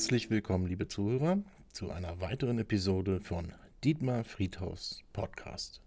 [0.00, 1.42] Und herzlich willkommen, liebe Zuhörer,
[1.74, 3.52] zu einer weiteren Episode von
[3.84, 5.82] Dietmar Friedhaus Podcast.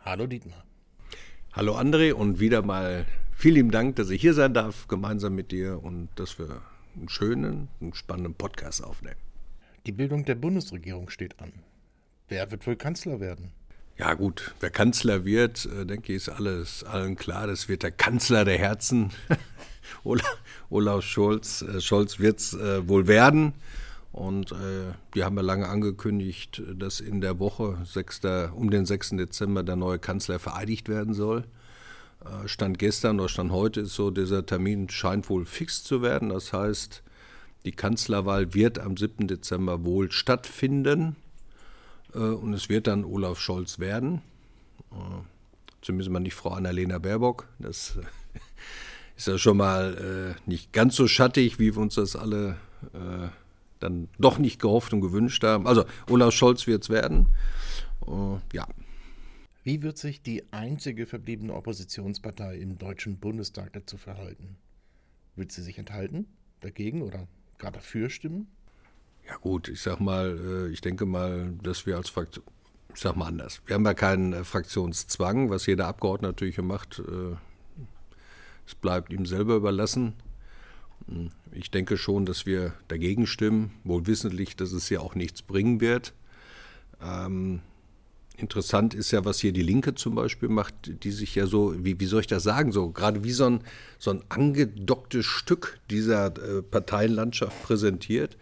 [0.00, 0.64] Hallo Dietmar.
[1.52, 5.84] Hallo André und wieder mal vielen Dank, dass ich hier sein darf, gemeinsam mit dir
[5.84, 6.62] und dass wir
[6.96, 9.20] einen schönen, einen spannenden Podcast aufnehmen.
[9.84, 11.52] Die Bildung der Bundesregierung steht an.
[12.28, 13.52] Wer wird wohl Kanzler werden?
[13.98, 17.46] Ja gut, wer Kanzler wird, äh, denke ich, ist alles allen klar.
[17.46, 19.10] Das wird der Kanzler der Herzen.
[20.70, 23.54] Olaf Scholz, äh, Scholz wird es äh, wohl werden.
[24.12, 28.22] Und äh, die haben ja lange angekündigt, dass in der Woche 6.
[28.54, 29.10] um den 6.
[29.10, 31.44] Dezember der neue Kanzler vereidigt werden soll.
[32.24, 36.30] Äh, stand gestern oder Stand heute ist so, dieser Termin scheint wohl fix zu werden.
[36.30, 37.02] Das heißt,
[37.64, 39.28] die Kanzlerwahl wird am 7.
[39.28, 41.16] Dezember wohl stattfinden.
[42.14, 44.22] Und es wird dann Olaf Scholz werden.
[45.82, 47.46] Zumindest mal nicht Frau Annalena Baerbock.
[47.58, 47.98] Das
[49.18, 52.56] ist ja schon mal äh, nicht ganz so schattig, wie wir uns das alle
[52.94, 53.28] äh,
[53.80, 55.66] dann doch nicht gehofft und gewünscht haben.
[55.66, 57.26] Also Olaf Scholz wird es werden.
[58.06, 58.66] Äh, ja.
[59.64, 64.56] Wie wird sich die einzige verbliebene Oppositionspartei im Deutschen Bundestag dazu verhalten?
[65.34, 66.28] Wird sie sich enthalten,
[66.60, 67.26] dagegen oder
[67.58, 68.46] gar dafür stimmen?
[69.26, 72.44] Ja gut, ich sag mal, äh, ich denke mal, dass wir als Fraktion,
[72.94, 77.02] ich sag mal anders, wir haben ja keinen äh, Fraktionszwang, was jeder Abgeordnete natürlich macht
[78.68, 80.12] es bleibt ihm selber überlassen.
[81.08, 85.40] Hm, ich denke schon, dass wir dagegen stimmen, wohl wissentlich, dass es ja auch nichts
[85.40, 86.12] bringen wird.
[87.02, 87.60] Ähm,
[88.36, 91.98] interessant ist ja, was hier die Linke zum Beispiel macht, die sich ja so, wie,
[91.98, 93.64] wie soll ich das sagen, so gerade wie so ein,
[93.98, 98.36] so ein angedocktes Stück dieser äh, Parteienlandschaft präsentiert.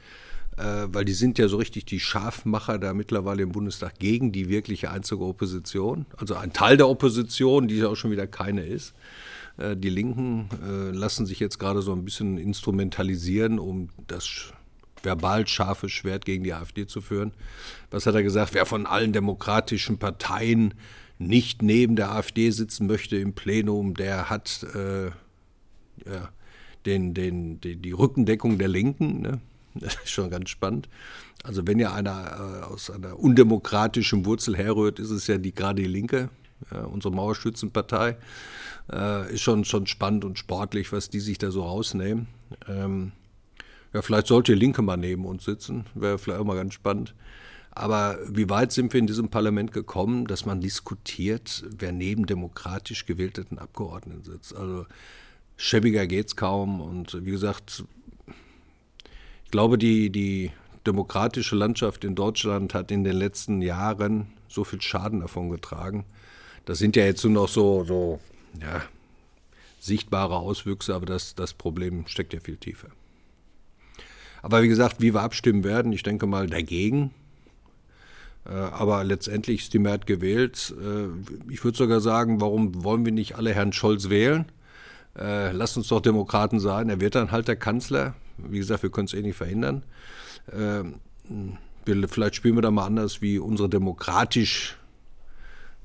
[0.56, 4.48] Äh, weil die sind ja so richtig die Scharfmacher da mittlerweile im Bundestag gegen die
[4.48, 6.06] wirkliche einzige Opposition.
[6.16, 8.92] Also ein Teil der Opposition, die ja auch schon wieder keine ist.
[9.58, 14.52] Äh, die Linken äh, lassen sich jetzt gerade so ein bisschen instrumentalisieren, um das
[15.02, 17.32] verbal scharfe Schwert gegen die AfD zu führen.
[17.90, 18.54] Was hat er gesagt?
[18.54, 20.74] Wer von allen demokratischen Parteien
[21.18, 26.28] nicht neben der AfD sitzen möchte im Plenum, der hat äh, ja,
[26.84, 29.22] den, den, die, die, Rückendeckung der Linken.
[29.22, 29.40] Ne?
[29.78, 30.88] Das ist schon ganz spannend.
[31.44, 35.82] Also wenn ja einer äh, aus einer undemokratischen Wurzel herrührt, ist es ja die, gerade
[35.82, 36.30] die Linke,
[36.70, 38.16] ja, unsere Mauerschützenpartei.
[38.92, 42.28] Äh, ist schon, schon spannend und sportlich, was die sich da so rausnehmen.
[42.68, 43.12] Ähm,
[43.92, 47.14] ja, vielleicht sollte die Linke mal neben uns sitzen, wäre vielleicht auch mal ganz spannend.
[47.70, 53.04] Aber wie weit sind wir in diesem Parlament gekommen, dass man diskutiert, wer neben demokratisch
[53.04, 54.56] gewählten Abgeordneten sitzt?
[54.56, 54.86] Also
[55.56, 56.80] schäbiger geht es kaum.
[56.80, 57.84] Und wie gesagt,
[59.44, 60.52] ich glaube, die, die
[60.86, 66.06] demokratische Landschaft in Deutschland hat in den letzten Jahren so viel Schaden davon getragen.
[66.66, 68.20] Das sind ja jetzt nur noch so, so
[68.60, 68.82] ja,
[69.80, 72.88] sichtbare Auswüchse, aber das, das Problem steckt ja viel tiefer.
[74.42, 77.12] Aber wie gesagt, wie wir abstimmen werden, ich denke mal dagegen.
[78.44, 80.74] Äh, aber letztendlich ist die Mehrheit gewählt.
[80.80, 84.46] Äh, ich würde sogar sagen, warum wollen wir nicht alle Herrn Scholz wählen?
[85.16, 86.88] Äh, lasst uns doch Demokraten sein.
[86.88, 88.14] Er wird dann halt der Kanzler.
[88.38, 89.82] Wie gesagt, wir können es eh nicht verhindern.
[91.86, 94.76] vielleicht spielen wir da mal anders, wie unsere demokratisch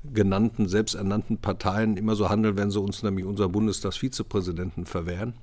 [0.04, 5.34] genannten, selbsternannten Parteien immer so handeln, wenn sie uns nämlich unser Bundestagsvizepräsidenten verwehren.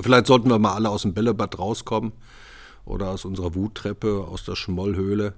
[0.00, 2.12] Vielleicht sollten wir mal alle aus dem Bällebad rauskommen
[2.84, 5.34] oder aus unserer Wuttreppe, aus der Schmollhöhle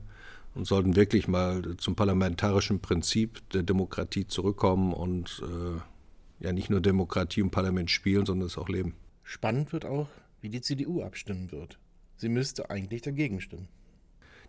[0.54, 6.80] und sollten wirklich mal zum parlamentarischen Prinzip der Demokratie zurückkommen und äh, ja nicht nur
[6.80, 8.94] Demokratie im Parlament spielen, sondern es auch leben.
[9.22, 10.08] Spannend wird auch,
[10.40, 11.78] wie die CDU abstimmen wird.
[12.16, 13.68] Sie müsste eigentlich dagegen stimmen.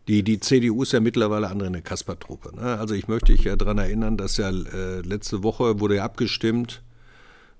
[0.08, 2.56] Die, die CDU ist ja mittlerweile andere eine Kaspertruppe.
[2.56, 2.62] Ne?
[2.62, 6.82] Also ich möchte dich ja daran erinnern, dass ja äh, letzte Woche wurde ja abgestimmt,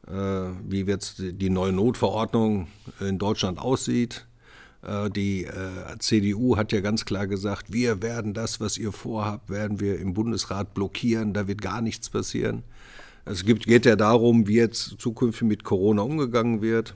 [0.08, 2.68] äh, wie jetzt die neue Notverordnung
[3.00, 4.26] in Deutschland aussieht.
[4.84, 9.50] Äh, die äh, CDU hat ja ganz klar gesagt, wir werden das, was ihr vorhabt,
[9.50, 12.64] werden wir im Bundesrat blockieren, da wird gar nichts passieren.
[13.26, 16.96] Es gibt, geht ja darum, wie jetzt zukünftig mit Corona umgegangen wird.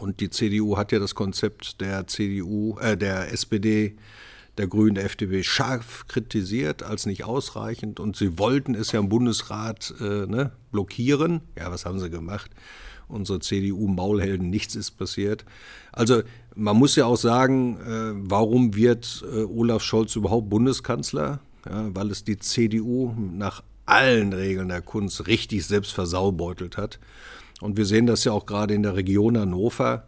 [0.00, 3.94] Und die CDU hat ja das Konzept der CDU, äh, der SPD,
[4.58, 8.00] der Grünen, der FDP scharf kritisiert als nicht ausreichend.
[8.00, 11.40] Und sie wollten es ja im Bundesrat äh, ne, blockieren.
[11.58, 12.50] Ja, was haben sie gemacht?
[13.08, 15.44] Unsere CDU-Maulhelden, nichts ist passiert.
[15.92, 16.22] Also
[16.54, 21.40] man muss ja auch sagen, äh, warum wird äh, Olaf Scholz überhaupt Bundeskanzler?
[21.66, 26.98] Ja, weil es die CDU nach allen Regeln der Kunst richtig selbst versaubeutelt hat.
[27.60, 30.06] Und wir sehen das ja auch gerade in der Region Hannover.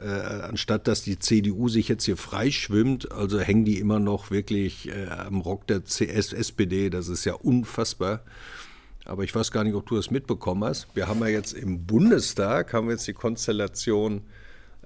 [0.00, 4.88] Äh, anstatt dass die CDU sich jetzt hier freischwimmt, also hängen die immer noch wirklich
[4.88, 6.88] äh, am Rock der CS, SPD.
[6.88, 8.22] Das ist ja unfassbar.
[9.04, 10.86] Aber ich weiß gar nicht, ob du das mitbekommen hast.
[10.94, 14.22] Wir haben ja jetzt im Bundestag, haben wir jetzt die Konstellation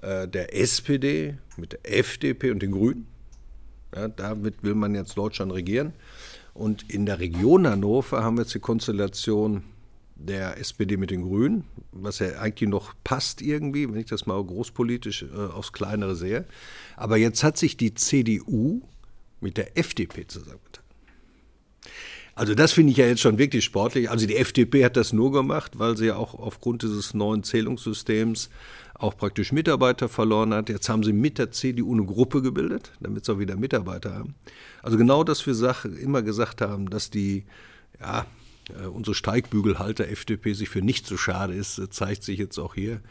[0.01, 3.07] äh, der SPD, mit der FDP und den Grünen.
[3.95, 5.93] Ja, damit will man jetzt Deutschland regieren.
[6.53, 9.63] Und in der Region Hannover haben wir jetzt die Konstellation
[10.15, 14.43] der SPD mit den Grünen, was ja eigentlich noch passt irgendwie, wenn ich das mal
[14.43, 16.45] großpolitisch äh, aufs Kleinere sehe.
[16.95, 18.81] Aber jetzt hat sich die CDU
[19.41, 20.83] mit der FDP zusammengetan.
[22.33, 24.09] Also das finde ich ja jetzt schon wirklich sportlich.
[24.09, 28.49] Also die FDP hat das nur gemacht, weil sie ja auch aufgrund dieses neuen Zählungssystems
[28.93, 30.67] auch praktisch Mitarbeiter verloren hat.
[30.67, 34.35] Jetzt haben sie mit der CDU eine Gruppe gebildet, damit sie auch wieder Mitarbeiter haben.
[34.83, 35.55] Also genau das wir
[36.01, 37.45] immer gesagt haben, dass die,
[38.01, 38.25] ja,
[38.87, 43.01] unsere Steigbügelhalter FDP sich für nicht so schade ist, zeigt sich jetzt auch hier.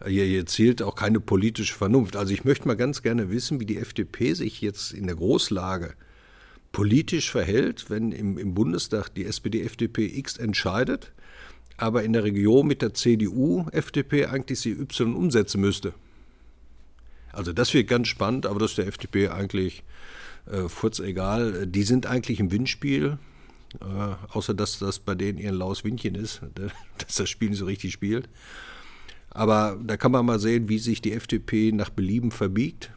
[0.00, 2.16] Äh, hier, hier zählt auch keine politische Vernunft.
[2.16, 5.94] Also ich möchte mal ganz gerne wissen, wie die FDP sich jetzt in der Großlage
[6.72, 11.12] politisch verhält, wenn im, im Bundestag die SPD, FDP X entscheidet,
[11.78, 15.94] aber in der Region mit der CDU, FDP eigentlich sie Y umsetzen müsste.
[17.32, 19.84] Also das wird ganz spannend, aber das ist der FDP eigentlich
[20.50, 21.66] äh, furz egal.
[21.66, 23.18] Die sind eigentlich im Windspiel.
[23.80, 26.40] Äh, außer dass das bei denen eher ein laues Windchen ist,
[26.98, 28.28] dass das Spiel nicht so richtig spielt.
[29.30, 32.90] Aber da kann man mal sehen, wie sich die FDP nach Belieben verbiegt.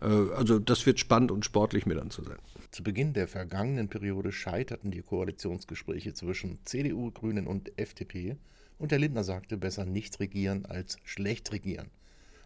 [0.00, 2.38] Äh, also das wird spannend und sportlich mit anzusehen.
[2.70, 8.36] Zu Beginn der vergangenen Periode scheiterten die Koalitionsgespräche zwischen CDU, Grünen und FDP
[8.78, 11.90] und der Lindner sagte, besser nicht regieren als schlecht regieren.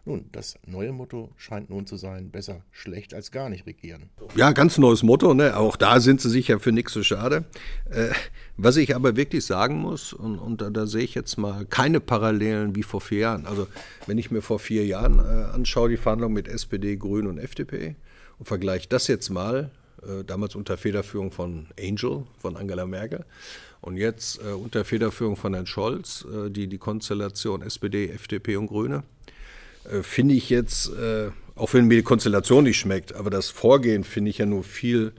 [0.05, 4.09] Nun, das neue Motto scheint nun zu sein, besser schlecht als gar nicht regieren.
[4.35, 5.57] Ja, ganz neues Motto, ne?
[5.57, 7.45] auch da sind sie sicher für nichts so schade.
[7.89, 8.09] Äh,
[8.57, 11.99] was ich aber wirklich sagen muss, und, und da, da, sehe ich jetzt mal keine
[11.99, 13.45] Parallelen wie vor vier Jahren.
[13.45, 13.67] Also
[14.07, 17.95] wenn ich mir vor vier Jahren äh, anschaue, die Verhandlungen mit SPD, Grünen und FDP
[18.39, 19.69] und vergleiche das jetzt mal,
[20.01, 23.25] äh, damals unter Federführung von Angel, von Angela Merkel,
[23.81, 28.67] und jetzt äh, unter Federführung von Herrn Scholz, äh, die, die Konstellation SPD, FDP und
[28.67, 29.03] Grüne,
[30.01, 34.29] finde ich jetzt, äh, auch wenn mir die Konstellation nicht schmeckt, aber das Vorgehen finde
[34.29, 35.13] ich ja nur viel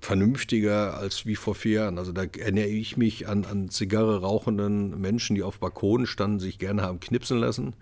[0.00, 1.98] vernünftiger als wie vor vier Jahren.
[1.98, 6.58] Also da erinnere ich mich an, an Zigarre rauchenden Menschen, die auf Balkonen standen, sich
[6.58, 7.74] gerne haben knipsen lassen.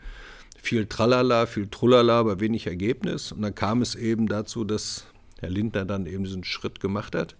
[0.62, 3.32] Viel Tralala, viel Trullala, aber wenig Ergebnis.
[3.32, 5.06] Und dann kam es eben dazu, dass
[5.38, 7.36] Herr Lindner dann eben diesen Schritt gemacht hat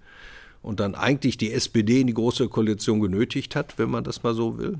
[0.63, 4.35] und dann eigentlich die SPD in die Große Koalition genötigt hat, wenn man das mal
[4.35, 4.79] so will.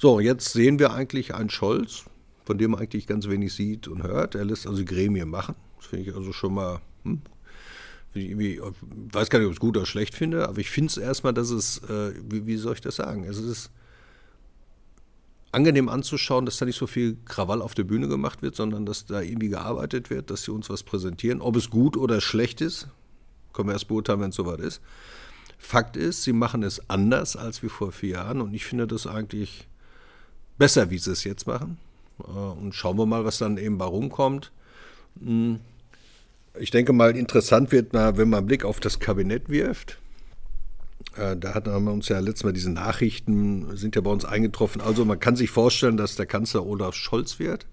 [0.00, 2.04] So, jetzt sehen wir eigentlich einen Scholz,
[2.44, 4.36] von dem man eigentlich ganz wenig sieht und hört.
[4.36, 5.56] Er lässt also Gremien machen.
[5.76, 7.20] Das finde ich also schon mal, hm,
[8.14, 10.96] ich weiß gar nicht, ob ich es gut oder schlecht finde, aber ich finde es
[10.98, 13.24] erstmal, dass es, äh, wie, wie, soll ich das sagen?
[13.24, 13.70] Es ist
[15.50, 19.06] angenehm anzuschauen, dass da nicht so viel Krawall auf der Bühne gemacht wird, sondern dass
[19.06, 21.40] da irgendwie gearbeitet wird, dass sie uns was präsentieren.
[21.40, 22.88] Ob es gut oder schlecht ist,
[23.52, 24.80] können wir erst beurteilen, wenn es soweit ist.
[25.58, 29.08] Fakt ist, sie machen es anders als wie vor vier Jahren und ich finde das
[29.08, 29.67] eigentlich
[30.58, 31.78] besser, wie sie es jetzt machen.
[32.20, 34.52] Äh, und schauen wir mal, was dann eben bei rumkommt.
[35.20, 35.60] Hm.
[36.58, 39.98] Ich denke mal, interessant wird, wenn man einen Blick auf das Kabinett wirft.
[41.16, 44.80] Äh, da hatten wir uns ja letztes Mal diese Nachrichten, sind ja bei uns eingetroffen.
[44.80, 47.66] Also man kann sich vorstellen, dass der Kanzler Olaf Scholz wird.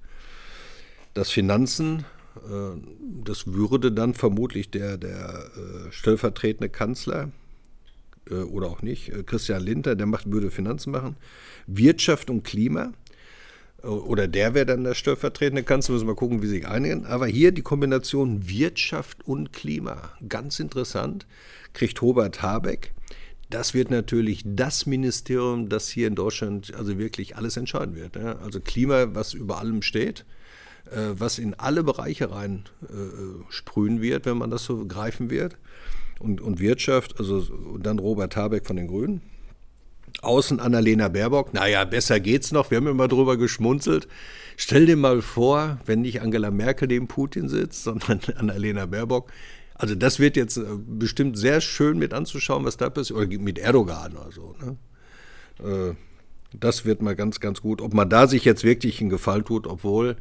[1.16, 2.06] Das Finanzen,
[2.48, 2.80] äh,
[3.24, 5.50] das würde dann vermutlich der, der
[5.90, 7.32] stellvertretende Kanzler
[8.30, 11.16] oder auch nicht, Christian Linter, der macht, würde Finanzen machen.
[11.68, 12.94] Wirtschaft und Klima.
[13.84, 17.06] Oder der wäre dann der stellvertretende Kanzler, müssen wir gucken, wie sich einigen.
[17.06, 21.28] Aber hier die Kombination Wirtschaft und Klima, ganz interessant,
[21.74, 22.94] kriegt Robert Habeck.
[23.52, 28.18] Das wird natürlich das Ministerium, das hier in Deutschland also wirklich alles entscheiden wird.
[28.18, 30.26] Also Klima, was über allem steht,
[30.90, 35.58] äh, was in alle Bereiche rein äh, sprühen wird, wenn man das so greifen wird.
[36.20, 39.22] Und, und Wirtschaft, also und dann Robert Habeck von den Grünen.
[40.22, 44.08] Außen Annalena Baerbock, naja, besser geht's noch, wir haben immer drüber geschmunzelt.
[44.56, 49.32] Stell dir mal vor, wenn nicht Angela Merkel neben Putin sitzt, sondern Annalena Baerbock.
[49.74, 53.60] Also das wird jetzt äh, bestimmt sehr schön mit anzuschauen, was da passiert, oder mit
[53.60, 54.56] Erdogan oder so.
[54.64, 54.78] Ne?
[55.60, 55.96] Äh,
[56.58, 57.82] das wird mal ganz, ganz gut.
[57.82, 60.16] Ob man da sich jetzt wirklich einen Gefallen tut, obwohl,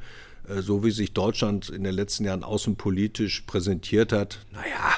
[0.48, 4.94] äh, so wie sich Deutschland in den letzten Jahren außenpolitisch präsentiert hat, naja,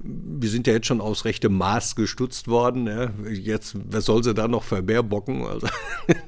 [0.00, 2.86] wir sind ja jetzt schon aufs rechte Maß gestutzt worden.
[2.86, 3.10] Ja.
[3.30, 5.44] Jetzt, wer soll sie da noch verbärbocken?
[5.44, 5.66] Also,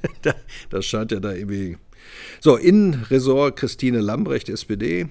[0.71, 1.79] das scheint ja da irgendwie.
[2.41, 5.09] So, Innenressort Christine Lambrecht, SPD.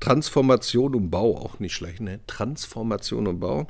[0.00, 2.20] Transformation und Bau, auch nicht schlecht, ne?
[2.26, 3.66] Transformation und Bau.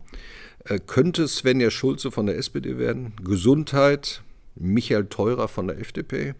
[0.64, 3.12] Äh, könnte Svenja Schulze von der SPD werden?
[3.22, 4.22] Gesundheit,
[4.56, 6.34] Michael Theurer von der FDP.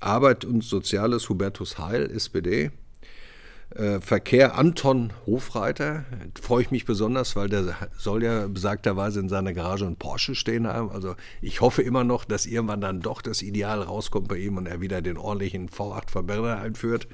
[0.00, 2.70] Arbeit und Soziales, Hubertus Heil, SPD.
[3.74, 6.04] Äh, Verkehr Anton Hofreiter,
[6.40, 10.66] freue ich mich besonders, weil der soll ja besagterweise in seiner Garage einen Porsche stehen
[10.66, 10.90] haben.
[10.90, 14.66] Also ich hoffe immer noch, dass irgendwann dann doch das Ideal rauskommt bei ihm und
[14.66, 17.08] er wieder den ordentlichen V8 Verbrenner einführt.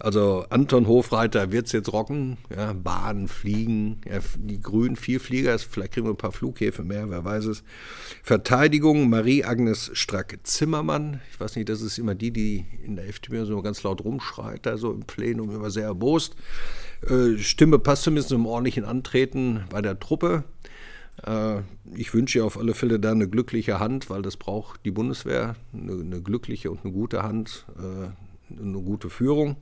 [0.00, 2.38] Also Anton Hofreiter wird es jetzt rocken.
[2.54, 7.24] Ja, Bahnen, Fliegen, ja, die grünen Vielflieger, vielleicht kriegen wir ein paar Flughäfen mehr, wer
[7.24, 7.64] weiß es.
[8.22, 11.20] Verteidigung Marie-Agnes Strack-Zimmermann.
[11.32, 14.66] Ich weiß nicht, das ist immer die, die in der FDP so ganz laut rumschreit,
[14.66, 16.36] da so im Plenum immer sehr erbost.
[17.08, 20.44] Äh, Stimme passt zumindest im ordentlichen Antreten bei der Truppe.
[21.26, 21.62] Äh,
[21.94, 25.56] ich wünsche ihr auf alle Fälle da eine glückliche Hand, weil das braucht die Bundeswehr,
[25.72, 28.10] eine, eine glückliche und eine gute Hand, äh,
[28.50, 29.56] eine gute Führung.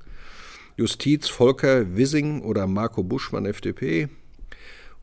[0.77, 4.09] Justiz Volker Wissing oder Marco Buschmann FDP.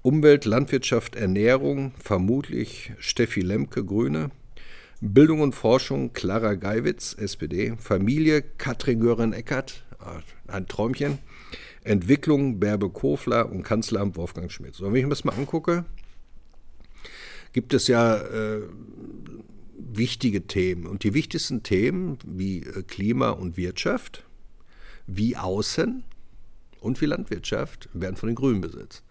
[0.01, 4.31] Umwelt, Landwirtschaft, Ernährung vermutlich Steffi Lemke Grüne.
[5.01, 7.75] Bildung und Forschung Clara Geiwitz SPD.
[7.77, 9.83] Familie Katrin Gören-Eckert,
[10.47, 11.19] ein Träumchen.
[11.83, 14.75] Entwicklung Bärbe Kofler und Kanzleramt Wolfgang Schmidt.
[14.75, 15.85] So, wenn ich mir das mal angucke,
[17.51, 18.61] gibt es ja äh,
[19.91, 20.87] wichtige Themen.
[20.87, 24.23] Und die wichtigsten Themen wie äh, Klima und Wirtschaft
[25.05, 26.03] wie Außen
[26.79, 29.03] und wie Landwirtschaft werden von den Grünen besetzt.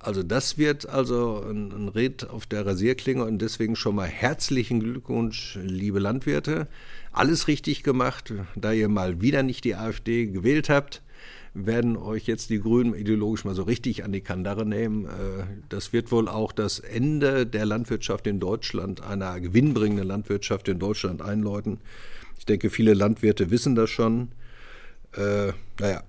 [0.00, 4.80] Also das wird also ein, ein Red auf der Rasierklinge und deswegen schon mal herzlichen
[4.80, 6.68] Glückwunsch, liebe Landwirte.
[7.12, 11.02] Alles richtig gemacht, da ihr mal wieder nicht die AfD gewählt habt
[11.66, 15.06] werden euch jetzt die Grünen ideologisch mal so richtig an die Kandare nehmen.
[15.06, 15.08] Äh,
[15.68, 21.22] das wird wohl auch das Ende der Landwirtschaft in Deutschland, einer gewinnbringenden Landwirtschaft in Deutschland
[21.22, 21.80] einläuten.
[22.38, 24.28] Ich denke, viele Landwirte wissen das schon.
[25.12, 26.02] Äh, naja,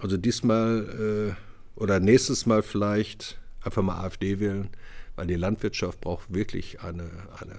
[0.00, 4.68] also diesmal äh, oder nächstes Mal vielleicht einfach mal AfD wählen,
[5.16, 7.10] weil die Landwirtschaft braucht wirklich eine,
[7.40, 7.56] eine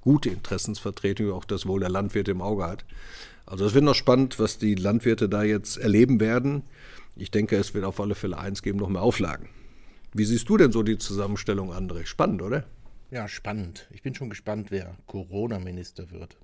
[0.00, 2.84] gute Interessensvertretung, auch das Wohl der Landwirte im Auge hat.
[3.46, 6.64] Also es wird noch spannend, was die Landwirte da jetzt erleben werden.
[7.14, 9.48] Ich denke, es wird auf alle Fälle eins geben, noch mehr Auflagen.
[10.12, 12.06] Wie siehst du denn so die Zusammenstellung, André?
[12.06, 12.64] Spannend, oder?
[13.10, 13.88] Ja, spannend.
[13.92, 16.36] Ich bin schon gespannt, wer Corona-Minister wird.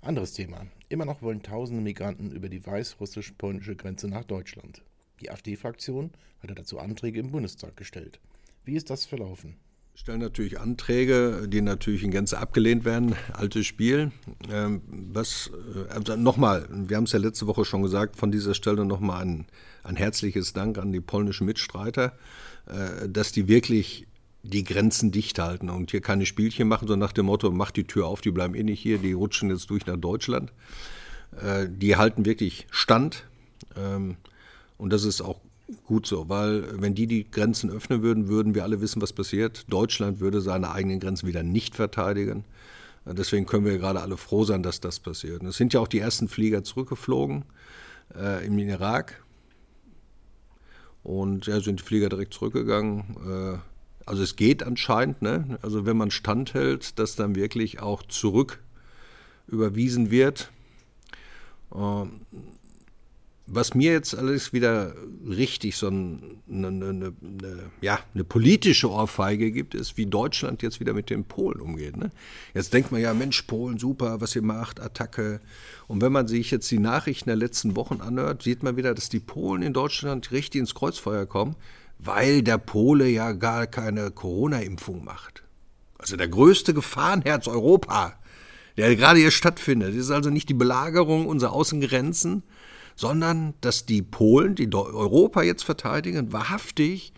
[0.00, 0.66] Anderes Thema.
[0.88, 4.82] Immer noch wollen tausende Migranten über die weißrussisch-polnische Grenze nach Deutschland.
[5.20, 6.10] Die AfD-Fraktion
[6.42, 8.20] hatte dazu Anträge im Bundestag gestellt.
[8.64, 9.56] Wie ist das verlaufen?
[9.96, 13.14] Stellen natürlich Anträge, die natürlich in Gänze abgelehnt werden.
[13.32, 14.12] Altes Spiel.
[14.52, 18.52] Ähm, was, äh, also nochmal, wir haben es ja letzte Woche schon gesagt, von dieser
[18.52, 19.46] Stelle nochmal ein,
[19.84, 22.12] ein herzliches Dank an die polnischen Mitstreiter,
[22.66, 24.06] äh, dass die wirklich
[24.42, 27.84] die Grenzen dicht halten und hier keine Spielchen machen, so nach dem Motto, mach die
[27.84, 30.52] Tür auf, die bleiben eh nicht hier, die rutschen jetzt durch nach Deutschland.
[31.40, 33.24] Äh, die halten wirklich Stand
[33.74, 34.18] ähm,
[34.76, 35.40] und das ist auch
[35.84, 39.64] gut so, weil wenn die die Grenzen öffnen würden, würden wir alle wissen, was passiert.
[39.68, 42.44] Deutschland würde seine eigenen Grenzen wieder nicht verteidigen.
[43.04, 45.40] Deswegen können wir gerade alle froh sein, dass das passiert.
[45.40, 47.44] Und es sind ja auch die ersten Flieger zurückgeflogen
[48.16, 49.22] äh, im Irak.
[51.04, 53.16] Und ja, sind die Flieger direkt zurückgegangen.
[53.24, 53.58] Äh,
[54.06, 55.58] also es geht anscheinend, ne?
[55.62, 58.60] also wenn man standhält, dass dann wirklich auch zurück
[59.46, 60.50] überwiesen wird.
[61.74, 62.20] Ähm,
[63.46, 64.94] was mir jetzt alles wieder
[65.26, 67.14] richtig so eine, eine, eine,
[67.80, 71.96] ja, eine politische Ohrfeige gibt, ist, wie Deutschland jetzt wieder mit den Polen umgeht.
[71.96, 72.10] Ne?
[72.54, 75.40] Jetzt denkt man ja, Mensch, Polen, super, was ihr macht, Attacke.
[75.86, 79.08] Und wenn man sich jetzt die Nachrichten der letzten Wochen anhört, sieht man wieder, dass
[79.08, 81.56] die Polen in Deutschland richtig ins Kreuzfeuer kommen
[81.98, 85.42] weil der Pole ja gar keine Corona-Impfung macht.
[85.98, 88.18] Also der größte Gefahrenherz Europa,
[88.76, 92.42] der gerade hier stattfindet, ist also nicht die Belagerung unserer Außengrenzen,
[92.96, 97.12] sondern dass die Polen, die Europa jetzt verteidigen, wahrhaftig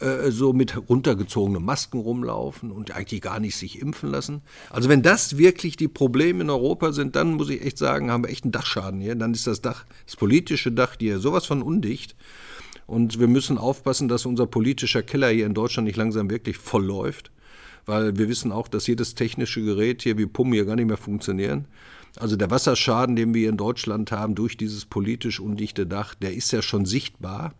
[0.00, 4.42] äh, so mit runtergezogenen Masken rumlaufen und eigentlich gar nicht sich impfen lassen.
[4.70, 8.24] Also wenn das wirklich die Probleme in Europa sind, dann muss ich echt sagen, haben
[8.24, 9.14] wir echt einen Dachschaden hier.
[9.14, 12.16] Dann ist das Dach, das politische Dach hier sowas von undicht.
[12.86, 16.84] Und wir müssen aufpassen, dass unser politischer Keller hier in Deutschland nicht langsam wirklich voll
[16.84, 17.30] läuft,
[17.86, 20.96] weil wir wissen auch, dass jedes technische Gerät hier wie Pum hier gar nicht mehr
[20.96, 21.66] funktionieren.
[22.18, 26.52] Also der Wasserschaden, den wir in Deutschland haben durch dieses politisch undichte Dach, der ist
[26.52, 27.54] ja schon sichtbar.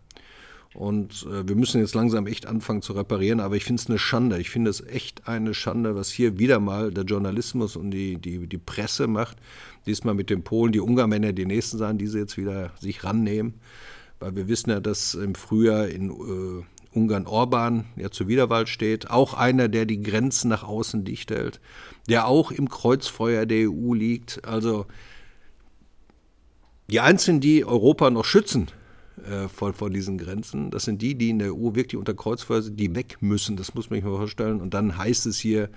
[0.73, 3.39] Und äh, wir müssen jetzt langsam echt anfangen zu reparieren.
[3.39, 4.39] Aber ich finde es eine Schande.
[4.39, 8.47] Ich finde es echt eine Schande, was hier wieder mal der Journalismus und die, die,
[8.47, 9.37] die Presse macht.
[9.85, 10.71] Diesmal mit den Polen.
[10.71, 13.55] Die Ungarn werden die Nächsten sein, die sie jetzt wieder sich rannehmen
[14.23, 16.63] weil wir wissen ja, dass im Frühjahr in äh,
[16.93, 21.59] Ungarn Orban ja zur Wiederwahl steht, auch einer, der die Grenzen nach außen dicht hält,
[22.07, 24.45] der auch im Kreuzfeuer der EU liegt.
[24.45, 24.85] Also
[26.89, 28.69] die Einzigen, die Europa noch schützen
[29.25, 32.61] äh, vor, vor diesen Grenzen, das sind die, die in der EU wirklich unter Kreuzfeuer
[32.61, 33.57] sind, die weg müssen.
[33.57, 34.61] Das muss man sich mal vorstellen.
[34.61, 35.69] Und dann heißt es hier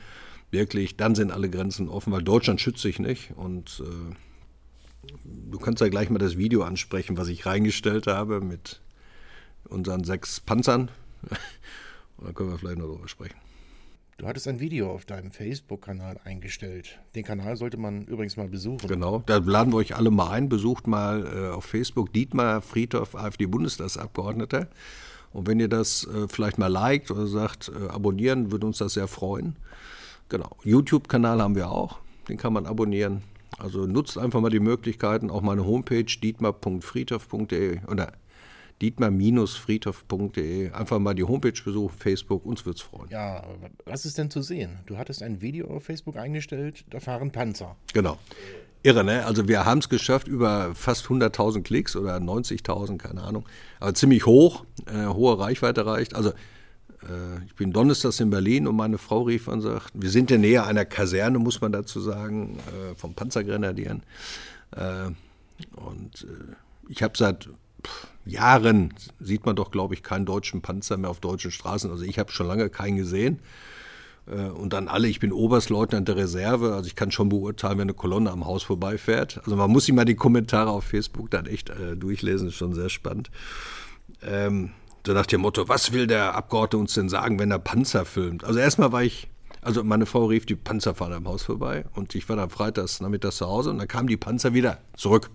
[0.51, 3.33] wirklich, dann sind alle Grenzen offen, weil Deutschland schützt sich nicht.
[3.37, 5.11] Und äh,
[5.51, 8.81] du kannst ja gleich mal das Video ansprechen, was ich reingestellt habe mit
[9.69, 10.91] unseren sechs Panzern.
[12.17, 13.37] Und dann können wir vielleicht noch darüber sprechen.
[14.19, 16.99] Du hattest ein Video auf deinem Facebook-Kanal eingestellt.
[17.15, 18.89] Den Kanal sollte man übrigens mal besuchen.
[18.89, 20.49] Genau, da laden wir euch alle mal ein.
[20.49, 24.69] Besucht mal äh, auf Facebook Dietmar Friedhoff, AfD-Bundestagsabgeordneter.
[25.35, 28.95] Und wenn ihr das äh, vielleicht mal liked oder sagt, äh, abonnieren, würde uns das
[28.95, 29.57] sehr freuen.
[30.31, 31.99] Genau, YouTube-Kanal haben wir auch.
[32.31, 33.23] Den kann man abonnieren.
[33.59, 38.13] Also nutzt einfach mal die Möglichkeiten, auch meine Homepage dietmar.friedhoff.de oder
[38.83, 40.71] dietmar-friedhof.de.
[40.73, 43.09] Einfach mal die Homepage besuchen, Facebook, uns wird es freuen.
[43.11, 43.43] Ja,
[43.85, 44.79] was ist denn zu sehen?
[44.87, 47.77] Du hattest ein Video auf Facebook eingestellt, da fahren Panzer.
[47.93, 48.19] Genau.
[48.83, 49.25] Irre, ne?
[49.25, 53.45] Also wir haben es geschafft, über fast 100.000 Klicks oder 90.000, keine Ahnung.
[53.81, 56.15] Aber ziemlich hoch, äh, hohe Reichweite reicht.
[56.15, 60.31] Also äh, ich bin donnerstags in Berlin und meine Frau rief und sagt, wir sind
[60.31, 64.03] ja näher einer Kaserne, muss man dazu sagen, äh, vom Panzergrenadieren.
[64.77, 65.11] Äh,
[65.77, 66.27] und
[66.89, 67.49] ich habe seit
[68.25, 71.91] Jahren sieht man doch, glaube ich, keinen deutschen Panzer mehr auf deutschen Straßen.
[71.91, 73.41] Also ich habe schon lange keinen gesehen.
[74.27, 77.83] Äh, und dann alle, ich bin Oberstleutnant der Reserve, also ich kann schon beurteilen, wenn
[77.83, 79.41] eine Kolonne am Haus vorbeifährt.
[79.45, 82.75] Also man muss sich mal die Kommentare auf Facebook dann echt äh, durchlesen, ist schon
[82.75, 83.31] sehr spannend.
[84.23, 84.71] Ähm,
[85.07, 88.43] so nach dem Motto, was will der Abgeordnete uns denn sagen, wenn er Panzer filmt?
[88.43, 89.29] Also erstmal war ich,
[89.63, 93.01] also meine Frau rief, die Panzer fahren am Haus vorbei und ich war dann freitags
[93.01, 95.31] nachmittags zu Hause und dann kamen die Panzer wieder zurück.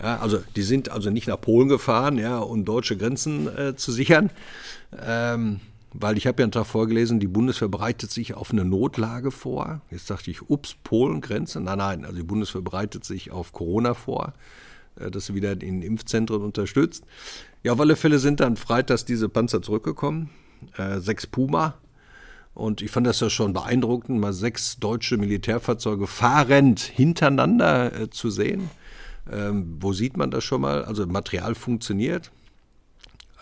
[0.00, 3.90] Ja, also die sind also nicht nach Polen gefahren, ja, um deutsche Grenzen äh, zu
[3.90, 4.30] sichern.
[5.04, 5.60] Ähm,
[5.92, 9.80] weil ich habe ja einen Tag vorgelesen, die Bundeswehr bereitet sich auf eine Notlage vor.
[9.90, 11.60] Jetzt dachte ich, ups, Polen-Grenze.
[11.60, 14.34] Nein, nein, also die Bundeswehr bereitet sich auf Corona vor,
[15.00, 17.04] äh, dass sie wieder in Impfzentren unterstützt.
[17.62, 20.30] Ja, auf alle Fälle sind dann freitags diese Panzer zurückgekommen,
[20.76, 21.74] äh, sechs Puma.
[22.54, 28.30] Und ich fand das ja schon beeindruckend, mal sechs deutsche Militärfahrzeuge fahrend hintereinander äh, zu
[28.30, 28.70] sehen.
[29.30, 30.84] Ähm, wo sieht man das schon mal?
[30.84, 32.30] Also Material funktioniert.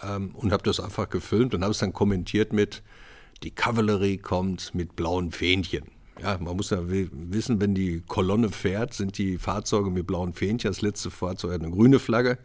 [0.03, 2.83] Ähm, und habe das einfach gefilmt und habe es dann kommentiert mit,
[3.42, 5.85] die Kavallerie kommt mit blauen Fähnchen.
[6.20, 10.70] Ja, man muss ja wissen, wenn die Kolonne fährt, sind die Fahrzeuge mit blauen Fähnchen.
[10.70, 12.38] Das letzte Fahrzeug hat eine grüne Flagge.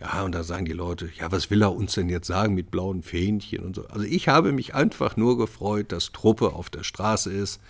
[0.00, 2.70] Ja, und da sagen die Leute, ja, was will er uns denn jetzt sagen mit
[2.70, 3.86] blauen Fähnchen und so.
[3.88, 7.60] Also ich habe mich einfach nur gefreut, dass Truppe auf der Straße ist,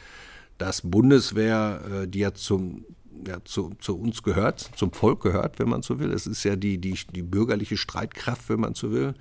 [0.56, 2.84] dass Bundeswehr, äh, die ja zum
[3.26, 6.12] ja, zu, zu, uns gehört, zum Volk gehört, wenn man so will.
[6.12, 9.14] Es ist ja die, die, die bürgerliche Streitkraft, wenn man so will,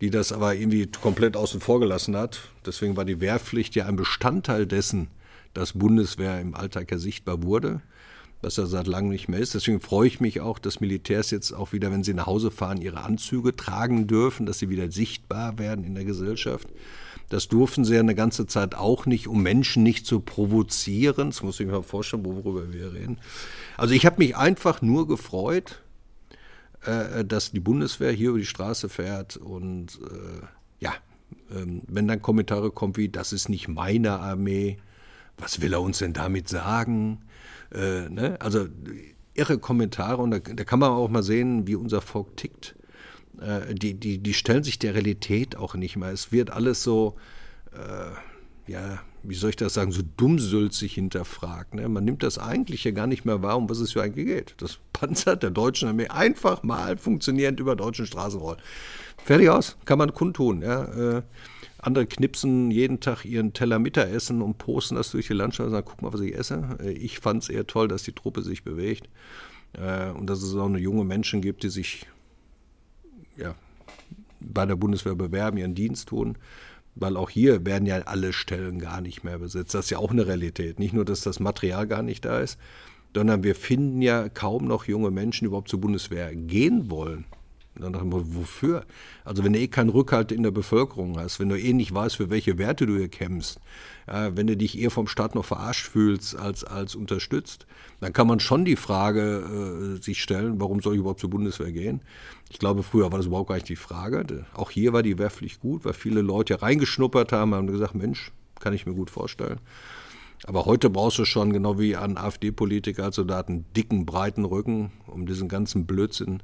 [0.00, 2.40] die das aber irgendwie komplett außen vor gelassen hat.
[2.66, 5.08] Deswegen war die Wehrpflicht ja ein Bestandteil dessen,
[5.52, 7.80] dass Bundeswehr im Alltag ja sichtbar wurde,
[8.42, 9.54] was er seit langem nicht mehr ist.
[9.54, 12.82] Deswegen freue ich mich auch, dass Militärs jetzt auch wieder, wenn sie nach Hause fahren,
[12.82, 16.68] ihre Anzüge tragen dürfen, dass sie wieder sichtbar werden in der Gesellschaft.
[17.28, 21.30] Das durften sie ja eine ganze Zeit auch nicht, um Menschen nicht zu provozieren.
[21.30, 23.18] Das muss ich mir vorstellen, worüber wir reden.
[23.76, 25.82] Also ich habe mich einfach nur gefreut,
[26.82, 30.46] äh, dass die Bundeswehr hier über die Straße fährt und äh,
[30.80, 30.94] ja,
[31.54, 34.78] ähm, wenn dann Kommentare kommen wie, das ist nicht meine Armee,
[35.38, 37.22] was will er uns denn damit sagen?
[37.72, 38.36] Äh, ne?
[38.40, 38.68] Also
[39.34, 42.76] irre Kommentare und da, da, kann man auch mal sehen, wie unser Volk tickt.
[43.40, 46.10] Äh, die, die, die stellen sich der Realität auch nicht mehr.
[46.10, 47.16] Es wird alles so,
[47.72, 51.74] äh, ja, wie soll ich das sagen, so dummsülzig hinterfragt.
[51.74, 51.88] Ne?
[51.88, 54.54] Man nimmt das Eigentliche gar nicht mehr wahr, um was es hier eigentlich geht.
[54.58, 58.60] Das Panzer der deutschen Armee einfach mal funktionierend über deutschen Straßen rollen.
[59.24, 60.62] Fertig aus, kann man kundtun.
[60.62, 61.16] Ja?
[61.16, 61.22] Äh,
[61.78, 65.86] andere knipsen jeden Tag ihren Teller Mittagessen und posten das durch die Landschaft und sagen,
[65.88, 66.78] guck mal, was ich esse.
[66.80, 69.08] Äh, ich fand es eher toll, dass die Truppe sich bewegt
[69.74, 72.06] äh, und dass es auch junge Menschen gibt, die sich
[73.36, 73.54] ja,
[74.40, 76.36] bei der Bundeswehr bewerben, ihren Dienst tun.
[76.96, 79.74] Weil auch hier werden ja alle Stellen gar nicht mehr besetzt.
[79.74, 80.78] Das ist ja auch eine Realität.
[80.78, 82.56] Nicht nur, dass das Material gar nicht da ist,
[83.14, 87.24] sondern wir finden ja kaum noch junge Menschen, die überhaupt zur Bundeswehr gehen wollen.
[87.76, 88.84] Dann dachte ich mir, wofür?
[89.24, 92.16] Also wenn du eh keinen Rückhalt in der Bevölkerung hast, wenn du eh nicht weißt,
[92.16, 93.60] für welche Werte du hier kämpfst,
[94.06, 97.66] ja, wenn du dich eher vom Staat noch verarscht fühlst als, als unterstützt,
[98.00, 101.72] dann kann man schon die Frage äh, sich stellen, warum soll ich überhaupt zur Bundeswehr
[101.72, 102.00] gehen?
[102.50, 104.46] Ich glaube, früher war das überhaupt gar nicht die Frage.
[104.54, 108.74] Auch hier war die Wehrpflicht gut, weil viele Leute reingeschnuppert haben, haben gesagt, Mensch, kann
[108.74, 109.58] ich mir gut vorstellen.
[110.46, 114.92] Aber heute brauchst du schon, genau wie ein AfD-Politiker, da hat einen dicken, breiten Rücken,
[115.06, 116.42] um diesen ganzen Blödsinn,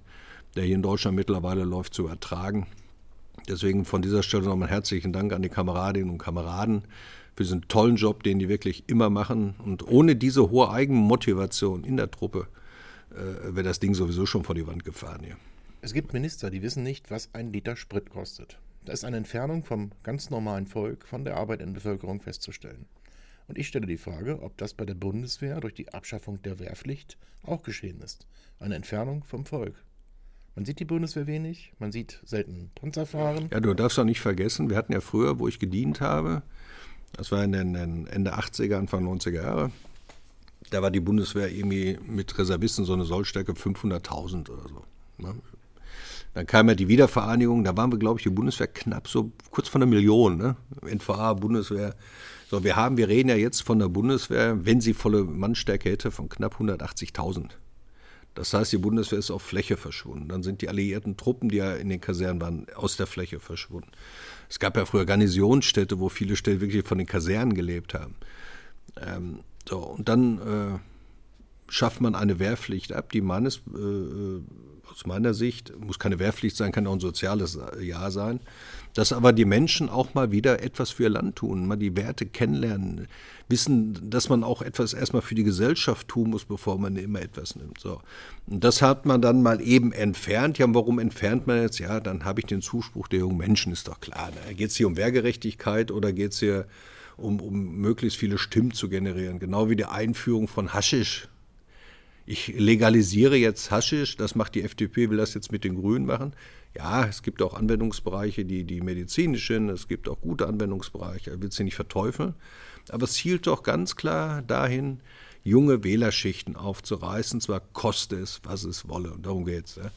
[0.57, 2.67] der hier in Deutschland mittlerweile läuft, zu ertragen.
[3.49, 6.85] Deswegen von dieser Stelle nochmal herzlichen Dank an die Kameradinnen und Kameraden
[7.37, 9.55] für diesen tollen Job, den die wirklich immer machen.
[9.65, 12.49] Und ohne diese hohe Eigenmotivation in der Truppe
[13.11, 15.37] äh, wäre das Ding sowieso schon vor die Wand gefahren hier.
[15.83, 18.59] Es gibt Minister, die wissen nicht, was ein Liter Sprit kostet.
[18.85, 22.87] Da ist eine Entfernung vom ganz normalen Volk von der arbeitenden Bevölkerung festzustellen.
[23.49, 27.19] Und ich stelle die Frage, ob das bei der Bundeswehr durch die Abschaffung der Wehrpflicht
[27.43, 28.27] auch geschehen ist.
[28.59, 29.83] Eine Entfernung vom Volk.
[30.57, 33.49] Man sieht die Bundeswehr wenig, man sieht selten Panzer fahren.
[33.53, 36.43] Ja, du darfst auch nicht vergessen, wir hatten ja früher, wo ich gedient habe,
[37.13, 39.71] das war in den Ende 80er, Anfang 90er Jahre,
[40.71, 44.85] da war die Bundeswehr irgendwie mit Reservisten so eine Sollstärke 500.000 oder so.
[45.19, 45.35] Ne?
[46.35, 49.69] Dann kam ja die Wiedervereinigung, da waren wir, glaube ich, die Bundeswehr knapp so kurz
[49.69, 50.37] von einer Million.
[50.37, 50.57] Ne?
[50.83, 51.97] NVA, Bundeswehr.
[52.49, 56.11] So, wir haben, wir reden ja jetzt von der Bundeswehr, wenn sie volle Mannstärke hätte,
[56.11, 57.51] von knapp 180.000.
[58.35, 60.29] Das heißt, die Bundeswehr ist auf Fläche verschwunden.
[60.29, 63.91] Dann sind die alliierten Truppen, die ja in den Kasernen waren, aus der Fläche verschwunden.
[64.49, 68.15] Es gab ja früher Garnisonsstädte, wo viele Städte wirklich von den Kasernen gelebt haben.
[68.97, 70.79] Ähm, so, und dann äh,
[71.71, 74.41] schafft man eine Wehrpflicht ab, die meines, äh,
[74.91, 78.41] aus meiner Sicht, muss keine Wehrpflicht sein, kann auch ein soziales Jahr sein,
[78.95, 82.27] dass aber die Menschen auch mal wieder etwas für ihr Land tun, mal die Werte
[82.27, 83.07] kennenlernen,
[83.49, 87.55] wissen, dass man auch etwas erstmal für die Gesellschaft tun muss, bevor man immer etwas
[87.55, 87.79] nimmt.
[87.79, 88.01] So.
[88.49, 90.59] Und das hat man dann mal eben entfernt.
[90.59, 91.79] Ja, warum entfernt man jetzt?
[91.79, 94.31] Ja, dann habe ich den Zuspruch der jungen Menschen, ist doch klar.
[94.47, 94.55] Ne?
[94.55, 96.67] Geht es hier um Wehrgerechtigkeit oder geht es hier
[97.17, 99.39] um, um möglichst viele Stimmen zu generieren?
[99.39, 101.29] Genau wie die Einführung von Haschisch
[102.27, 106.35] ich legalisiere jetzt Haschisch, das macht die FDP, will das jetzt mit den Grünen machen.
[106.77, 111.43] Ja, es gibt auch Anwendungsbereiche, die, die medizinisch sind, es gibt auch gute Anwendungsbereiche, ich
[111.43, 112.35] will sie nicht verteufeln.
[112.91, 115.01] Aber es zielt doch ganz klar dahin,
[115.43, 119.77] junge Wählerschichten aufzureißen, zwar koste es, was es wolle, und darum geht es.
[119.77, 119.91] Ja.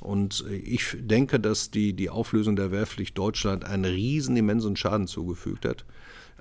[0.00, 5.64] Und ich denke, dass die, die Auflösung der Wehrpflicht Deutschland einen riesen immensen Schaden zugefügt
[5.64, 5.84] hat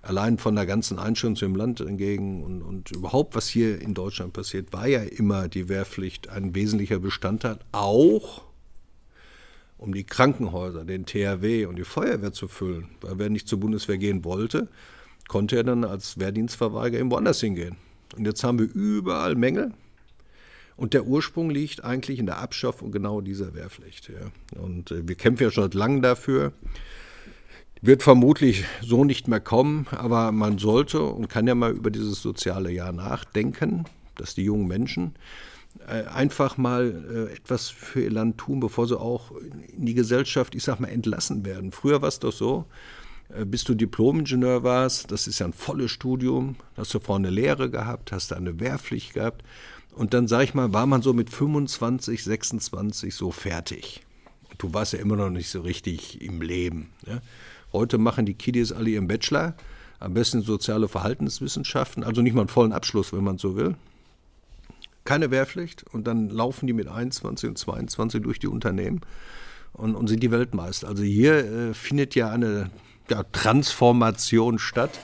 [0.06, 3.94] allein von der ganzen Einstellung zu dem Land entgegen und, und überhaupt, was hier in
[3.94, 8.44] Deutschland passiert, war ja immer die Wehrpflicht ein wesentlicher Bestandteil, auch
[9.78, 12.90] um die Krankenhäuser, den THW und die Feuerwehr zu füllen.
[13.02, 14.70] Weil wer nicht zur Bundeswehr gehen wollte,
[15.28, 17.76] konnte er dann als Wehrdienstverweigerer irgendwo anders hingehen.
[18.16, 19.74] Und jetzt haben wir überall Mängel.
[20.78, 24.10] Und der Ursprung liegt eigentlich in der Abschaffung genau dieser Wehrpflicht.
[24.10, 24.60] Ja.
[24.62, 26.54] Und äh, wir kämpfen ja schon seit langem dafür.
[27.86, 32.20] Wird vermutlich so nicht mehr kommen, aber man sollte und kann ja mal über dieses
[32.20, 35.14] soziale Jahr nachdenken, dass die jungen Menschen
[35.88, 39.30] äh, einfach mal äh, etwas für ihr Land tun, bevor sie auch
[39.78, 41.72] in die Gesellschaft, ich sag mal, entlassen werden.
[41.72, 42.66] Früher war es doch so,
[43.30, 47.70] äh, bis du Diplomingenieur warst, das ist ja ein volles Studium, hast du vorne Lehre
[47.70, 49.44] gehabt, hast du eine Wehrpflicht gehabt
[49.94, 54.02] und dann, sag ich mal, war man so mit 25, 26 so fertig.
[54.58, 56.90] Du warst ja immer noch nicht so richtig im Leben.
[57.06, 57.22] Ja?
[57.76, 59.54] Heute machen die Kiddies alle ihren Bachelor,
[60.00, 63.76] am besten soziale Verhaltenswissenschaften, also nicht mal einen vollen Abschluss, wenn man so will.
[65.04, 69.02] Keine Wehrpflicht und dann laufen die mit 21 und 22 durch die Unternehmen
[69.74, 70.88] und, und sind die Weltmeister.
[70.88, 72.72] Also hier äh, findet ja eine
[73.10, 74.98] ja, Transformation statt.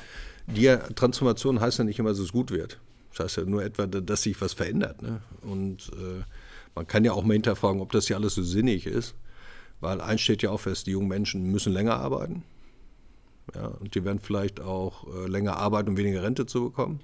[0.47, 2.79] Die Transformation heißt ja nicht immer, dass es gut wird.
[3.11, 5.01] Das heißt ja nur etwa, dass sich was verändert.
[5.01, 5.21] Ne?
[5.41, 6.23] Und äh,
[6.73, 9.13] man kann ja auch mal hinterfragen, ob das ja alles so sinnig ist.
[9.81, 12.43] Weil eins steht ja auch fest, die jungen Menschen müssen länger arbeiten.
[13.55, 16.99] Ja, und die werden vielleicht auch äh, länger arbeiten, um weniger Rente zu bekommen.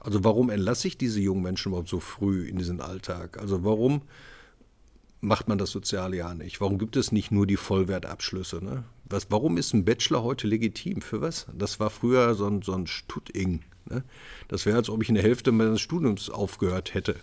[0.00, 3.38] Also warum entlasse ich diese jungen Menschen überhaupt so früh in diesen Alltag?
[3.38, 4.02] Also warum
[5.20, 6.60] macht man das soziale Jahr nicht?
[6.60, 8.64] Warum gibt es nicht nur die Vollwertabschlüsse?
[8.64, 8.84] Ne?
[9.04, 11.02] Was, warum ist ein Bachelor heute legitim?
[11.02, 11.46] Für was?
[11.56, 13.60] Das war früher so ein, so ein Stutting.
[13.88, 14.02] Ne?
[14.48, 17.16] Das wäre, als ob ich in der Hälfte meines Studiums aufgehört hätte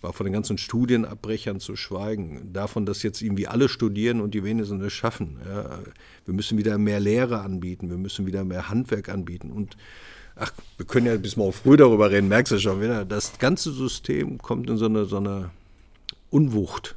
[0.00, 2.52] war von den ganzen Studienabbrechern zu schweigen.
[2.52, 5.38] Davon, dass jetzt irgendwie alle studieren und die wenigsten es schaffen.
[5.44, 5.78] Ja,
[6.24, 9.50] wir müssen wieder mehr Lehre anbieten, wir müssen wieder mehr Handwerk anbieten.
[9.50, 9.76] Und
[10.36, 13.04] ach, wir können ja bis morgen früh darüber reden, merkst du schon wieder.
[13.04, 15.50] Das ganze System kommt in so eine, so eine
[16.30, 16.94] Unwucht.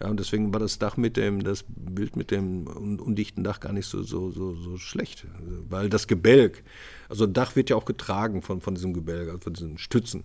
[0.00, 3.72] Ja, und deswegen war das Dach mit dem, das Bild mit dem undichten Dach gar
[3.72, 5.26] nicht so, so, so, so schlecht.
[5.70, 6.62] Weil das Gebälk,
[7.08, 10.24] also ein Dach wird ja auch getragen von, von diesem Gebälk, also von diesen Stützen.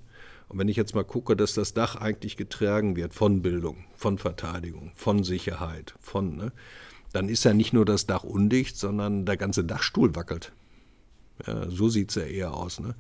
[0.52, 4.18] Und wenn ich jetzt mal gucke, dass das Dach eigentlich getragen wird von Bildung, von
[4.18, 6.52] Verteidigung, von Sicherheit, von, ne,
[7.14, 10.52] dann ist ja nicht nur das Dach undicht, sondern der ganze Dachstuhl wackelt.
[11.48, 12.82] Ja, so sieht es ja eher aus.
[12.82, 12.96] Ne?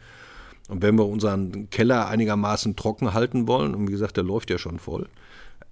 [0.70, 4.58] Und wenn wir unseren Keller einigermaßen trocken halten wollen, und wie gesagt, der läuft ja
[4.58, 5.10] schon voll,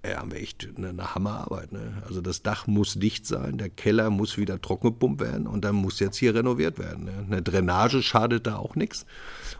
[0.04, 1.72] ja, haben wir echt eine, eine Hammerarbeit.
[1.72, 2.02] Ne?
[2.06, 5.74] Also das Dach muss dicht sein, der Keller muss wieder trocken gepumpt werden und dann
[5.74, 7.04] muss jetzt hier renoviert werden.
[7.04, 7.24] Ne?
[7.26, 9.04] Eine Drainage schadet da auch nichts.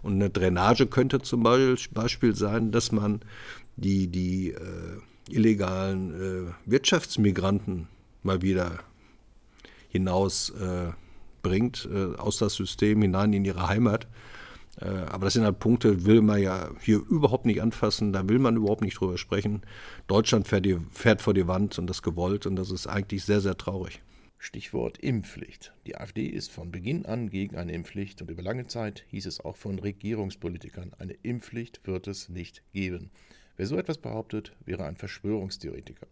[0.03, 3.20] Und eine Drainage könnte zum Beispiel sein, dass man
[3.76, 4.98] die, die äh,
[5.29, 7.88] illegalen äh, Wirtschaftsmigranten
[8.22, 8.79] mal wieder
[9.90, 10.92] hinaus äh,
[11.42, 14.09] bringt, äh, aus das System hinein in ihre Heimat äh,
[14.87, 18.57] aber das sind halt Punkte, will man ja hier überhaupt nicht anfassen, da will man
[18.57, 19.62] überhaupt nicht drüber sprechen.
[20.07, 23.40] Deutschland fährt, die, fährt vor die Wand und das gewollt und das ist eigentlich sehr,
[23.40, 24.01] sehr traurig.
[24.38, 25.75] Stichwort Impfpflicht.
[25.87, 29.40] Die AfD ist von Beginn an gegen eine Impfpflicht und über lange Zeit hieß es
[29.40, 33.11] auch von Regierungspolitikern, eine Impfpflicht wird es nicht geben.
[33.57, 36.07] Wer so etwas behauptet, wäre ein Verschwörungstheoretiker.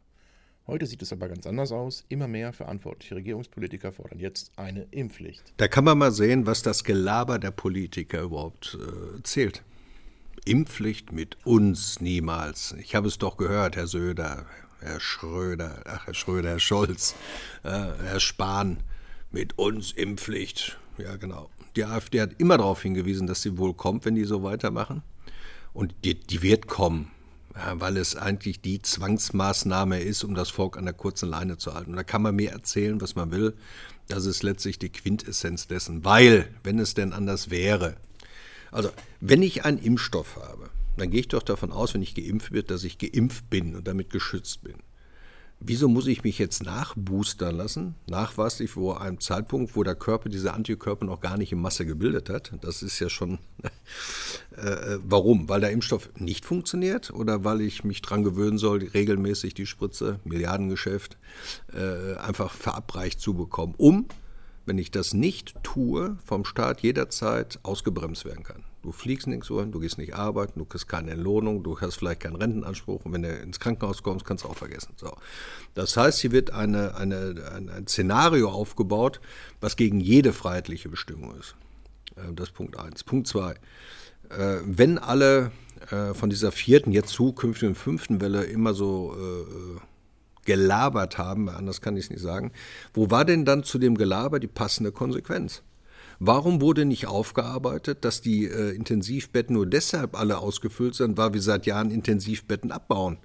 [0.68, 2.04] Heute sieht es aber ganz anders aus.
[2.10, 5.54] Immer mehr verantwortliche Regierungspolitiker fordern jetzt eine Impfpflicht.
[5.56, 9.64] Da kann man mal sehen, was das Gelaber der Politiker überhaupt äh, zählt.
[10.44, 12.74] Impfpflicht mit uns niemals.
[12.80, 14.44] Ich habe es doch gehört, Herr Söder,
[14.80, 17.14] Herr Schröder, ach Herr Schröder, Herr Scholz,
[17.62, 18.80] äh, Herr Spahn,
[19.30, 20.78] mit uns Impfpflicht.
[20.98, 21.48] Ja, genau.
[21.76, 25.02] Die AfD hat immer darauf hingewiesen, dass sie wohl kommt, wenn die so weitermachen.
[25.72, 27.10] Und die, die wird kommen,
[27.74, 31.90] weil es eigentlich die Zwangsmaßnahme ist, um das Volk an der kurzen Leine zu halten.
[31.90, 33.54] Und da kann man mir erzählen, was man will.
[34.08, 36.04] Das ist letztlich die Quintessenz dessen.
[36.04, 37.96] Weil, wenn es denn anders wäre,
[38.70, 42.52] also wenn ich einen Impfstoff habe, dann gehe ich doch davon aus, wenn ich geimpft
[42.52, 44.76] wird, dass ich geimpft bin und damit geschützt bin.
[45.60, 47.96] Wieso muss ich mich jetzt nachboostern lassen?
[48.08, 52.30] Nachweislich vor einem Zeitpunkt, wo der Körper diese Antikörper noch gar nicht in Masse gebildet
[52.30, 52.52] hat.
[52.60, 53.38] Das ist ja schon.
[54.56, 55.48] Äh, warum?
[55.48, 60.18] Weil der Impfstoff nicht funktioniert oder weil ich mich daran gewöhnen soll, regelmäßig die Spritze,
[60.24, 61.16] Milliardengeschäft,
[61.72, 64.06] äh, einfach verabreicht zu bekommen, um
[64.68, 68.64] wenn ich das nicht tue, vom Staat jederzeit ausgebremst werden kann.
[68.88, 72.20] Du fliegst nirgends wohin, du gehst nicht arbeiten, du kriegst keine Entlohnung, du hast vielleicht
[72.20, 74.94] keinen Rentenanspruch und wenn du ins Krankenhaus kommst, kannst du auch vergessen.
[74.96, 75.14] So.
[75.74, 79.20] Das heißt, hier wird eine, eine, ein, ein Szenario aufgebaut,
[79.60, 81.54] was gegen jede freiheitliche Bestimmung ist.
[82.16, 83.04] Äh, das ist Punkt 1.
[83.04, 83.50] Punkt 2.
[83.50, 83.56] Äh,
[84.64, 85.50] wenn alle
[85.90, 89.14] äh, von dieser vierten, jetzt zukünftigen fünften Welle immer so
[90.46, 92.52] gelabert haben, anders kann ich es nicht sagen.
[92.94, 95.62] Wo war denn dann zu dem Gelaber die passende Konsequenz?
[96.20, 101.40] Warum wurde nicht aufgearbeitet, dass die äh, Intensivbetten nur deshalb alle ausgefüllt sind, weil wir
[101.40, 103.18] seit Jahren Intensivbetten abbauen?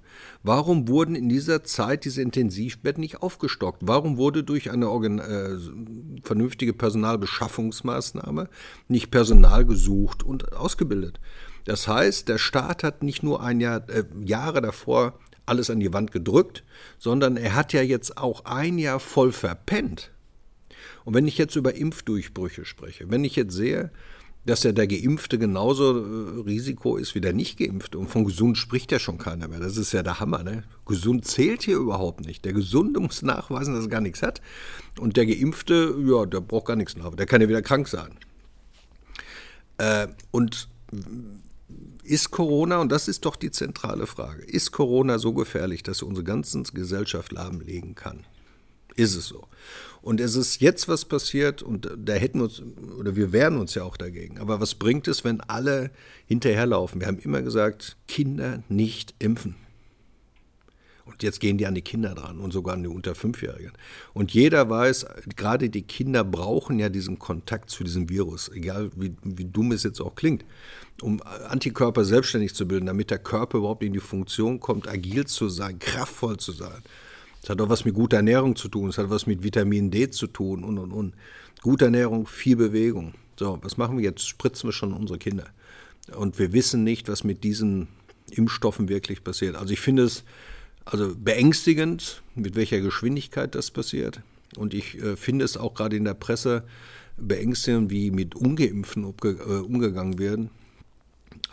[0.44, 3.82] Warum wurden in dieser Zeit diese Intensivbetten nicht aufgestockt?
[3.84, 5.56] Warum wurde durch eine Organ äh,
[6.22, 8.48] vernünftige Personalbeschaffungsmaßnahme
[8.86, 11.18] nicht Personal gesucht und ausgebildet?
[11.64, 15.92] Das heißt, der Staat hat nicht nur ein Jahr, äh, Jahre davor alles an die
[15.92, 16.62] Wand gedrückt,
[16.98, 20.13] sondern er hat ja jetzt auch ein Jahr voll verpennt.
[21.04, 23.90] Und wenn ich jetzt über Impfdurchbrüche spreche, wenn ich jetzt sehe,
[24.46, 27.98] dass ja der Geimpfte genauso äh, Risiko ist wie der Nicht-Geimpfte.
[27.98, 29.60] Und von gesund spricht ja schon keiner mehr.
[29.60, 30.42] Das ist ja der Hammer.
[30.42, 30.64] Ne?
[30.84, 32.44] Gesund zählt hier überhaupt nicht.
[32.44, 34.42] Der Gesunde muss nachweisen, dass er gar nichts hat.
[34.98, 37.16] Und der Geimpfte, ja, der braucht gar nichts nachweisen.
[37.16, 38.18] Der kann ja wieder krank sein.
[39.78, 40.68] Äh, und
[42.02, 46.08] ist Corona, und das ist doch die zentrale Frage, ist Corona so gefährlich, dass er
[46.08, 48.26] unsere ganze Gesellschaft lahmlegen kann?
[48.94, 49.48] Ist es so?
[50.04, 52.62] Und es ist jetzt was passiert und da hätten wir uns,
[52.98, 54.38] oder wir wehren uns ja auch dagegen.
[54.38, 55.90] Aber was bringt es, wenn alle
[56.26, 57.00] hinterherlaufen?
[57.00, 59.56] Wir haben immer gesagt, Kinder nicht impfen.
[61.06, 63.72] Und jetzt gehen die an die Kinder dran und sogar an die unter Fünfjährigen.
[64.12, 69.14] Und jeder weiß, gerade die Kinder brauchen ja diesen Kontakt zu diesem Virus, egal wie,
[69.22, 70.44] wie dumm es jetzt auch klingt,
[71.00, 75.48] um Antikörper selbstständig zu bilden, damit der Körper überhaupt in die Funktion kommt, agil zu
[75.48, 76.82] sein, kraftvoll zu sein.
[77.44, 80.08] Das hat auch was mit guter Ernährung zu tun, es hat was mit Vitamin D
[80.08, 81.14] zu tun und und und.
[81.60, 83.12] Gute Ernährung, viel Bewegung.
[83.38, 84.26] So, was machen wir jetzt?
[84.26, 85.44] Spritzen wir schon unsere Kinder.
[86.16, 87.88] Und wir wissen nicht, was mit diesen
[88.30, 89.56] Impfstoffen wirklich passiert.
[89.56, 90.24] Also ich finde es
[90.86, 94.22] also beängstigend, mit welcher Geschwindigkeit das passiert.
[94.56, 96.64] Und ich äh, finde es auch gerade in der Presse
[97.18, 100.48] beängstigend, wie mit Ungeimpften umge äh, umgegangen werden.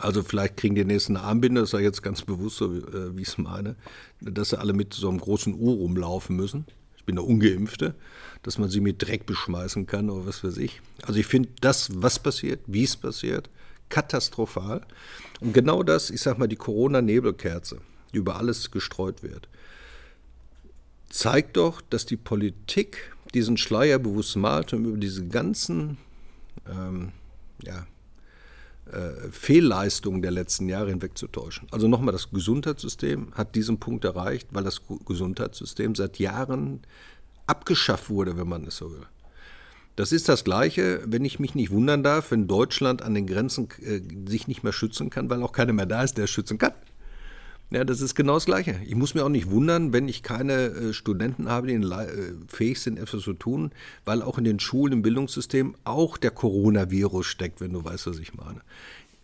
[0.02, 3.28] Also vielleicht kriegen die nächsten Armbinde, das war jetzt ganz bewusst so, äh, wie ich
[3.28, 3.76] es meine,
[4.20, 6.66] dass sie alle mit so einem großen U rumlaufen müssen.
[6.96, 7.94] Ich bin der Ungeimpfte,
[8.42, 10.80] dass man sie mit Dreck beschmeißen kann oder was weiß ich.
[11.02, 13.48] Also ich finde das, was passiert, wie es passiert,
[13.88, 14.82] katastrophal.
[15.40, 17.78] Und genau das, ich sag mal, die Corona-Nebelkerze
[18.12, 19.48] die über alles gestreut wird,
[21.08, 25.98] zeigt doch, dass die Politik diesen Schleier bewusst malt, um über diese ganzen
[26.68, 27.12] ähm,
[27.62, 27.86] ja,
[28.86, 31.68] äh, Fehlleistungen der letzten Jahre hinwegzutäuschen.
[31.70, 36.80] Also nochmal, das Gesundheitssystem hat diesen Punkt erreicht, weil das Gesundheitssystem seit Jahren
[37.46, 39.06] abgeschafft wurde, wenn man es so will.
[39.94, 43.68] Das ist das Gleiche, wenn ich mich nicht wundern darf, wenn Deutschland an den Grenzen
[43.82, 46.72] äh, sich nicht mehr schützen kann, weil auch keiner mehr da ist, der schützen kann.
[47.72, 48.78] Ja, das ist genau das Gleiche.
[48.84, 52.80] Ich muss mir auch nicht wundern, wenn ich keine äh, Studenten habe, die äh, fähig
[52.80, 53.70] sind, etwas zu tun,
[54.04, 58.18] weil auch in den Schulen, im Bildungssystem auch der Coronavirus steckt, wenn du weißt, was
[58.18, 58.60] ich meine.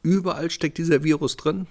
[0.02, 1.66] Überall steckt dieser Virus drin.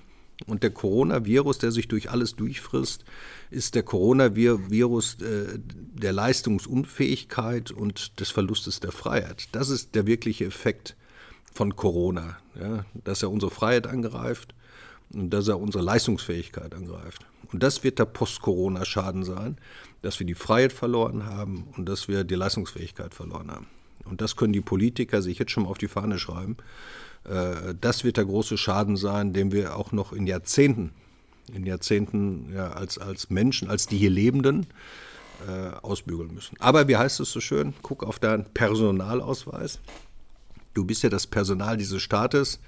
[0.46, 3.06] Und der Coronavirus, der sich durch alles durchfrisst,
[3.50, 9.48] ist der Coronavirus äh, der Leistungsunfähigkeit und des Verlustes der Freiheit.
[9.54, 10.96] Das ist der wirkliche Effekt
[11.52, 14.54] von Corona, ja, dass er unsere Freiheit angreift
[15.10, 17.26] dass er unsere Leistungsfähigkeit angreift.
[17.52, 19.58] Und das wird der Post-Corona-Schaden sein,
[20.02, 23.68] dass wir die Freiheit verloren haben und dass wir die Leistungsfähigkeit verloren haben.
[24.06, 26.58] Und das können die Politiker sich jetzt schon mal auf die Fahne schreiben.
[27.26, 30.92] Äh, das wird der große Schaden sein, den wir auch noch in Jahrzehnten,
[31.54, 34.68] in Jahrzehnten ja, als, als Menschen, als die hier Lebenden
[35.48, 36.56] äh, ausbügeln müssen.
[36.60, 37.74] Aber wie heißt es so schön?
[37.82, 39.80] Guck auf deinen Personalausweis.
[40.74, 42.60] Du bist ja das Personal dieses Staates.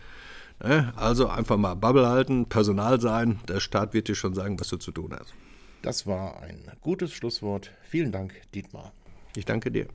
[0.60, 3.40] Also einfach mal Bubble halten, Personal sein.
[3.48, 5.34] Der Staat wird dir schon sagen, was du zu tun hast.
[5.82, 7.72] Das war ein gutes Schlusswort.
[7.84, 8.92] Vielen Dank, Dietmar.
[9.36, 9.88] Ich danke dir.